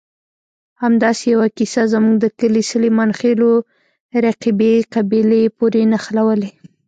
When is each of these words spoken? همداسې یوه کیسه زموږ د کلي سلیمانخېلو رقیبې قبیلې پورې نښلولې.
همداسې 0.83 1.23
یوه 1.33 1.47
کیسه 1.57 1.83
زموږ 1.93 2.15
د 2.19 2.25
کلي 2.39 2.63
سلیمانخېلو 2.71 3.51
رقیبې 4.25 4.73
قبیلې 4.93 5.43
پورې 5.57 5.81
نښلولې. 5.91 6.51